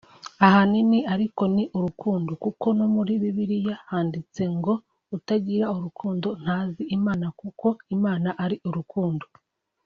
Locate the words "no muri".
2.77-3.13